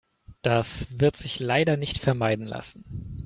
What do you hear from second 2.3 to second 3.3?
lassen.